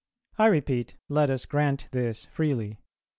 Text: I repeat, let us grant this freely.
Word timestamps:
I 0.39 0.47
repeat, 0.47 0.97
let 1.09 1.29
us 1.29 1.45
grant 1.45 1.87
this 1.91 2.25
freely. 2.25 2.79